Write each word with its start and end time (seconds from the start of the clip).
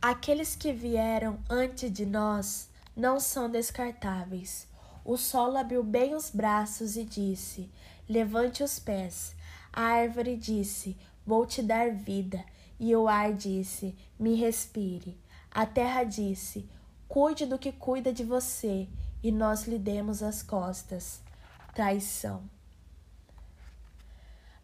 Aqueles 0.00 0.56
que 0.56 0.72
vieram 0.72 1.38
antes 1.50 1.92
de 1.92 2.06
nós 2.06 2.70
não 2.96 3.20
são 3.20 3.50
descartáveis. 3.50 4.66
O 5.04 5.16
solo 5.16 5.56
abriu 5.56 5.82
bem 5.82 6.14
os 6.14 6.30
braços 6.30 6.96
e 6.96 7.04
disse: 7.04 7.70
Levante 8.08 8.62
os 8.62 8.78
pés. 8.78 9.34
A 9.72 9.82
árvore 9.82 10.36
disse: 10.36 10.96
Vou 11.26 11.44
te 11.44 11.62
dar 11.62 11.92
vida. 11.92 12.44
E 12.80 12.94
o 12.96 13.06
ar 13.06 13.32
disse: 13.32 13.94
Me 14.18 14.34
respire. 14.34 15.18
A 15.50 15.66
terra 15.66 16.04
disse: 16.04 16.68
Cuide 17.06 17.44
do 17.44 17.58
que 17.58 17.72
cuida 17.72 18.12
de 18.12 18.24
você. 18.24 18.88
E 19.22 19.30
nós 19.30 19.66
lhe 19.66 19.78
demos 19.78 20.22
as 20.22 20.42
costas. 20.42 21.20
Traição. 21.74 22.57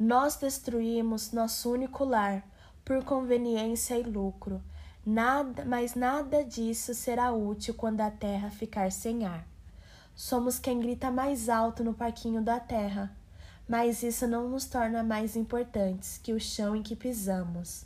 Nós 0.00 0.36
destruímos 0.36 1.30
nosso 1.30 1.70
único 1.70 2.06
lar 2.06 2.42
por 2.82 3.04
conveniência 3.04 3.98
e 3.98 4.02
lucro. 4.02 4.62
Nada, 5.04 5.62
mas 5.66 5.94
nada 5.94 6.42
disso 6.42 6.94
será 6.94 7.32
útil 7.32 7.74
quando 7.74 8.00
a 8.00 8.10
terra 8.10 8.50
ficar 8.50 8.90
sem 8.90 9.26
ar. 9.26 9.46
Somos 10.14 10.58
quem 10.58 10.80
grita 10.80 11.10
mais 11.10 11.50
alto 11.50 11.84
no 11.84 11.92
parquinho 11.92 12.40
da 12.40 12.58
terra, 12.58 13.14
mas 13.68 14.02
isso 14.02 14.26
não 14.26 14.48
nos 14.48 14.64
torna 14.64 15.02
mais 15.02 15.36
importantes 15.36 16.18
que 16.22 16.32
o 16.32 16.40
chão 16.40 16.74
em 16.74 16.82
que 16.82 16.96
pisamos. 16.96 17.84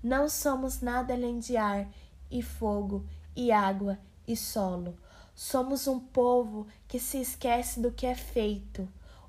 Não 0.00 0.28
somos 0.28 0.80
nada 0.80 1.14
além 1.14 1.40
de 1.40 1.56
ar 1.56 1.88
e 2.30 2.42
fogo 2.42 3.04
e 3.34 3.50
água 3.50 3.98
e 4.24 4.36
solo. 4.36 4.96
Somos 5.34 5.88
um 5.88 5.98
povo 5.98 6.64
que 6.86 7.00
se 7.00 7.20
esquece 7.20 7.80
do 7.80 7.90
que 7.90 8.06
é 8.06 8.14
feito, 8.14 8.88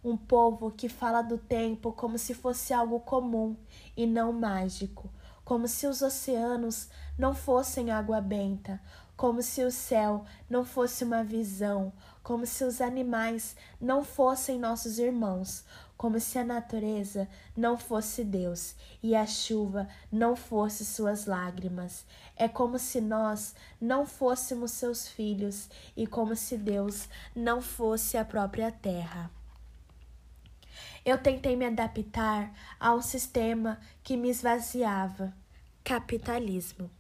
um 0.10 0.16
povo 0.16 0.72
que 0.72 0.88
fala 0.88 1.22
do 1.22 1.38
tempo 1.38 1.92
como 1.92 2.18
se 2.18 2.34
fosse 2.34 2.74
algo 2.74 3.00
comum 3.02 3.58
e 3.96 4.06
não 4.06 4.32
mágico, 4.32 5.10
como 5.44 5.68
se 5.68 5.86
os 5.86 6.02
oceanos 6.02 6.90
não 7.18 7.36
fossem 7.36 7.92
água 7.92 8.22
benta, 8.22 8.82
como 9.18 9.42
se 9.42 9.64
o 9.64 9.72
céu 9.72 10.24
não 10.50 10.64
fosse 10.64 11.04
uma 11.04 11.24
visão, 11.24 11.92
como 12.24 12.46
se 12.46 12.64
os 12.64 12.80
animais 12.80 13.56
não 13.82 14.04
fossem 14.04 14.60
nossos 14.60 14.98
irmãos, 14.98 15.66
como 15.98 16.20
se 16.20 16.38
a 16.38 16.44
natureza 16.44 17.28
não 17.56 17.76
fosse 17.78 18.24
Deus 18.24 18.76
e 19.02 19.16
a 19.16 19.26
chuva 19.26 19.90
não 20.12 20.36
fosse 20.36 20.86
suas 20.86 21.26
lágrimas. 21.26 22.06
É 22.36 22.48
como 22.48 22.78
se 22.78 23.02
nós 23.02 23.56
não 23.82 24.06
fôssemos 24.06 24.72
seus 24.72 25.08
filhos 25.08 25.68
e 25.98 26.06
como 26.08 26.36
se 26.36 26.56
Deus 26.56 27.10
não 27.36 27.62
fosse 27.62 28.16
a 28.16 28.24
própria 28.24 28.72
terra. 28.72 29.37
Eu 31.08 31.18
tentei 31.18 31.56
me 31.56 31.66
adaptar 31.66 32.54
a 32.78 32.94
um 32.94 33.02
sistema 33.02 33.80
que 34.04 34.18
me 34.18 34.30
esvaziava 34.30 35.34
capitalismo. 35.82 36.92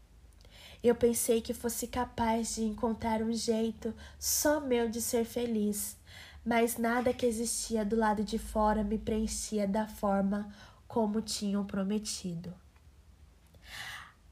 Eu 0.81 0.95
pensei 0.95 1.41
que 1.41 1.53
fosse 1.53 1.87
capaz 1.87 2.55
de 2.55 2.63
encontrar 2.63 3.21
um 3.21 3.33
jeito 3.33 3.93
só 4.17 4.61
meu 4.61 4.87
de 4.87 5.01
ser 5.01 5.25
feliz, 5.25 5.97
mas 6.45 6.77
nada 6.77 7.11
que 7.11 7.25
existia 7.25 7.83
do 7.83 7.97
lado 7.97 8.23
de 8.23 8.39
fora 8.39 8.81
me 8.81 8.97
preenchia 8.97 9.67
da 9.67 9.85
forma 9.85 10.55
como 10.87 11.21
tinham 11.21 11.65
prometido. 11.65 12.53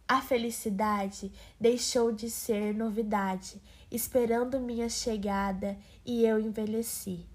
A 0.08 0.22
felicidade 0.22 1.34
deixou 1.60 2.14
de 2.14 2.30
ser 2.30 2.74
novidade, 2.74 3.62
esperando 3.92 4.58
minha 4.58 4.88
chegada, 4.88 5.78
e 6.06 6.26
eu 6.26 6.40
envelheci 6.40 7.28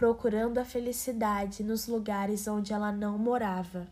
procurando 0.00 0.56
a 0.56 0.64
felicidade 0.64 1.62
nos 1.62 1.86
lugares 1.86 2.48
onde 2.48 2.72
ela 2.72 2.90
não 2.90 3.18
morava. 3.18 3.86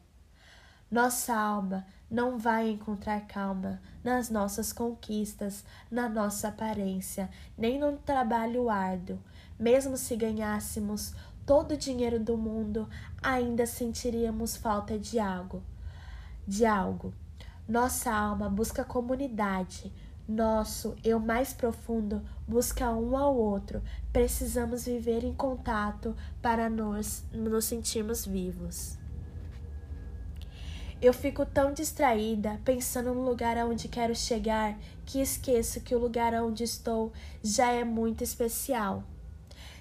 Nossa 0.90 1.36
alma 1.36 1.86
não 2.10 2.38
vai 2.38 2.70
encontrar 2.70 3.26
calma 3.26 3.78
nas 4.02 4.30
nossas 4.30 4.72
conquistas, 4.72 5.66
na 5.90 6.08
nossa 6.08 6.48
aparência, 6.48 7.28
nem 7.58 7.78
no 7.78 7.98
trabalho 7.98 8.70
árduo. 8.70 9.18
Mesmo 9.60 9.98
se 9.98 10.16
ganhássemos 10.16 11.12
todo 11.44 11.72
o 11.72 11.76
dinheiro 11.76 12.18
do 12.18 12.38
mundo, 12.38 12.88
ainda 13.22 13.66
sentiríamos 13.66 14.56
falta 14.56 14.98
de 14.98 15.20
algo. 15.20 15.62
De 16.46 16.64
algo. 16.64 17.12
Nossa 17.68 18.10
alma 18.10 18.48
busca 18.48 18.82
comunidade, 18.82 19.92
nosso 20.28 20.94
eu 21.02 21.18
mais 21.18 21.54
profundo 21.54 22.22
busca 22.46 22.90
um 22.90 23.16
ao 23.16 23.34
outro. 23.34 23.82
Precisamos 24.12 24.84
viver 24.84 25.24
em 25.24 25.32
contato 25.32 26.14
para 26.42 26.68
nos, 26.68 27.24
nos 27.32 27.64
sentirmos 27.64 28.26
vivos. 28.26 28.98
Eu 31.00 31.14
fico 31.14 31.46
tão 31.46 31.72
distraída 31.72 32.60
pensando 32.64 33.14
no 33.14 33.22
lugar 33.22 33.56
aonde 33.56 33.88
quero 33.88 34.14
chegar 34.14 34.76
que 35.06 35.20
esqueço 35.20 35.80
que 35.80 35.94
o 35.94 35.98
lugar 35.98 36.34
onde 36.34 36.64
estou 36.64 37.12
já 37.42 37.70
é 37.72 37.84
muito 37.84 38.22
especial. 38.22 39.04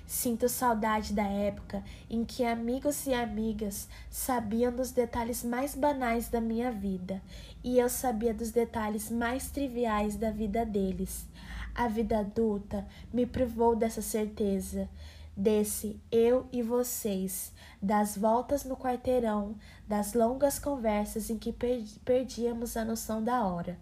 Sinto 0.08 0.48
saudade 0.48 1.12
da 1.12 1.28
época 1.28 1.84
em 2.10 2.24
que 2.24 2.46
amigos 2.46 3.06
e 3.06 3.14
amigas 3.14 3.90
sabiam 4.10 4.74
dos 4.74 4.92
detalhes 4.92 5.44
mais 5.44 5.76
banais 5.76 6.30
da 6.30 6.40
minha 6.40 6.72
vida 6.72 7.22
e 7.62 7.78
eu 7.78 7.90
sabia 7.90 8.34
dos 8.34 8.50
detalhes 8.50 9.12
mais 9.12 9.50
triviais 9.52 10.16
da 10.16 10.32
vida 10.32 10.66
deles. 10.66 11.28
A 11.76 11.90
vida 11.90 12.20
adulta 12.20 12.88
me 13.12 13.26
privou 13.26 13.76
dessa 13.76 14.02
certeza, 14.02 14.90
desse 15.38 16.02
eu 16.12 16.48
e 16.52 16.64
vocês, 16.64 17.54
das 17.80 18.18
voltas 18.18 18.64
no 18.64 18.76
quarteirão, 18.76 19.56
das 19.88 20.14
longas 20.14 20.58
conversas 20.58 21.30
em 21.30 21.38
que 21.38 21.56
perdíamos 22.04 22.76
a 22.76 22.84
noção 22.84 23.24
da 23.24 23.46
hora 23.46 23.78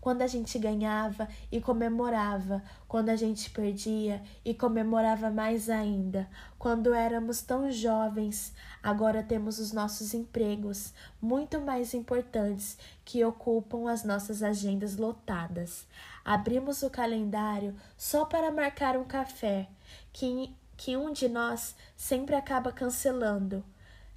quando 0.00 0.22
a 0.22 0.26
gente 0.26 0.58
ganhava 0.58 1.28
e 1.52 1.60
comemorava, 1.60 2.62
quando 2.88 3.10
a 3.10 3.16
gente 3.16 3.50
perdia 3.50 4.22
e 4.44 4.54
comemorava 4.54 5.30
mais 5.30 5.68
ainda, 5.68 6.28
quando 6.58 6.94
éramos 6.94 7.42
tão 7.42 7.70
jovens, 7.70 8.54
agora 8.82 9.22
temos 9.22 9.58
os 9.58 9.72
nossos 9.72 10.14
empregos, 10.14 10.94
muito 11.20 11.60
mais 11.60 11.92
importantes, 11.92 12.78
que 13.04 13.22
ocupam 13.24 13.90
as 13.90 14.02
nossas 14.02 14.42
agendas 14.42 14.96
lotadas. 14.96 15.86
Abrimos 16.24 16.82
o 16.82 16.90
calendário 16.90 17.74
só 17.96 18.24
para 18.24 18.50
marcar 18.50 18.96
um 18.96 19.04
café, 19.04 19.68
que, 20.12 20.54
que 20.80 20.96
um 20.96 21.12
de 21.12 21.28
nós 21.28 21.74
sempre 21.94 22.34
acaba 22.34 22.72
cancelando 22.72 23.62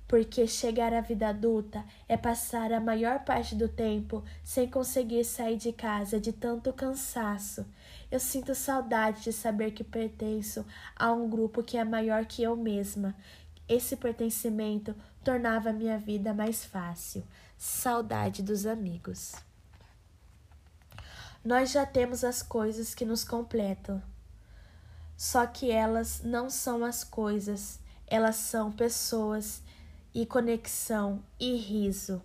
porque 0.08 0.48
chegar 0.48 0.94
à 0.94 1.02
vida 1.02 1.28
adulta 1.28 1.84
é 2.08 2.16
passar 2.16 2.72
a 2.72 2.80
maior 2.80 3.26
parte 3.26 3.54
do 3.54 3.68
tempo 3.68 4.24
sem 4.46 4.70
conseguir 4.70 5.26
sair 5.26 5.58
de 5.58 5.74
casa 5.74 6.22
de 6.22 6.32
tanto 6.32 6.72
cansaço. 6.72 7.66
Eu 8.10 8.18
sinto 8.18 8.56
saudade 8.56 9.24
de 9.24 9.34
saber 9.34 9.72
que 9.72 9.84
pertenço 9.84 10.66
a 10.96 11.12
um 11.12 11.30
grupo 11.30 11.64
que 11.64 11.78
é 11.78 11.84
maior 11.84 12.26
que 12.26 12.44
eu 12.44 12.56
mesma. 12.56 13.14
Esse 13.68 13.98
pertencimento 13.98 14.96
tornava 15.22 15.74
minha 15.74 15.98
vida 15.98 16.34
mais 16.34 16.64
fácil. 16.64 17.26
Saudade 17.58 18.42
dos 18.42 18.66
amigos. 18.66 19.34
Nós 21.44 21.72
já 21.72 21.86
temos 21.86 22.24
as 22.24 22.42
coisas 22.42 22.96
que 22.96 23.04
nos 23.04 23.26
completam. 23.26 24.02
Só 25.16 25.46
que 25.46 25.72
elas 25.72 26.22
não 26.24 26.50
são 26.50 26.84
as 26.84 27.04
coisas, 27.04 27.80
elas 28.08 28.36
são 28.36 28.72
pessoas 28.72 29.62
e 30.14 30.26
conexão 30.26 31.24
e 31.40 31.56
riso 31.56 32.22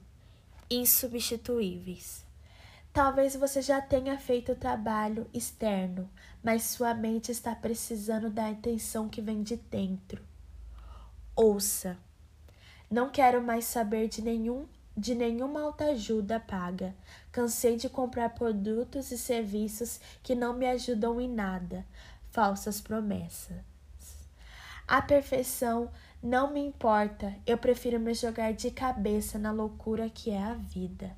insubstituíveis. 0.70 2.24
Talvez 2.92 3.34
você 3.36 3.62
já 3.62 3.80
tenha 3.80 4.18
feito 4.18 4.52
o 4.52 4.56
trabalho 4.56 5.26
externo, 5.32 6.08
mas 6.42 6.64
sua 6.64 6.94
mente 6.94 7.30
está 7.30 7.54
precisando 7.54 8.28
da 8.28 8.48
atenção 8.48 9.08
que 9.08 9.20
vem 9.20 9.42
de 9.42 9.56
dentro. 9.56 10.22
Ouça. 11.36 11.96
Não 12.90 13.10
quero 13.10 13.42
mais 13.42 13.64
saber 13.64 14.08
de 14.08 14.22
nenhum 14.22 14.66
de 14.96 15.14
nenhuma 15.14 15.62
autoajuda 15.62 16.40
paga. 16.40 16.92
Cansei 17.30 17.76
de 17.76 17.88
comprar 17.88 18.30
produtos 18.30 19.12
e 19.12 19.18
serviços 19.18 20.00
que 20.24 20.34
não 20.34 20.52
me 20.52 20.66
ajudam 20.66 21.20
em 21.20 21.28
nada. 21.28 21.86
Falsas 22.30 22.80
promessas. 22.80 23.56
A 24.86 25.02
perfeição 25.02 25.90
não 26.22 26.52
me 26.52 26.60
importa, 26.60 27.34
eu 27.46 27.56
prefiro 27.56 28.00
me 28.00 28.14
jogar 28.14 28.52
de 28.52 28.70
cabeça 28.70 29.38
na 29.38 29.52
loucura 29.52 30.10
que 30.10 30.30
é 30.30 30.42
a 30.42 30.54
vida. 30.54 31.16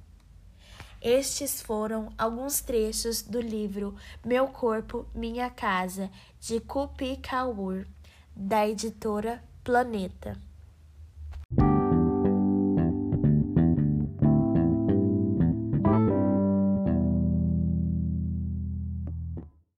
Estes 1.01 1.63
foram 1.63 2.13
alguns 2.19 2.61
trechos 2.61 3.23
do 3.23 3.41
livro 3.41 3.97
Meu 4.23 4.49
Corpo, 4.49 5.07
Minha 5.15 5.49
Casa, 5.49 6.11
de 6.39 6.61
Kupi 6.61 7.17
Kaur, 7.17 7.87
da 8.37 8.69
editora 8.69 9.43
Planeta. 9.65 10.37